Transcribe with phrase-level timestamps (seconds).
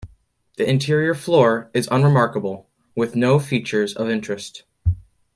[0.57, 4.63] The interior floor is unremarkable, with no features of interest.